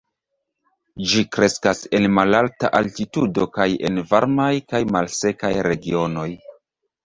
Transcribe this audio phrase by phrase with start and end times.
[1.11, 6.29] Ĝi kreskas en malalta altitudo kaj en varmaj kaj malsekaj regionoj.